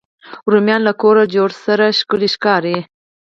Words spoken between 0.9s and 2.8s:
کور جوړو سره ښکلي ښکاري